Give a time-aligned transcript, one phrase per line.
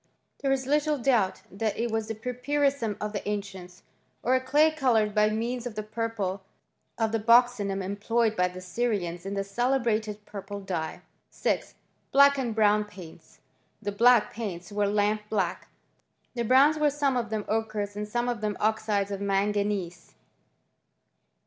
[0.41, 3.83] There is little doubt that it was the pwrpfu^ rissum of the ancients,
[4.23, 6.41] or a clay coloured by means of the purple
[6.97, 11.03] of the buccinum employed by the Syrians in the celebrated purple dye.
[11.29, 11.75] 6.
[12.11, 13.41] Black and brown paints.
[13.79, 15.67] The black paints were lamp black:
[16.33, 20.15] the browns were some of them ochres and some of them oxides of manganese.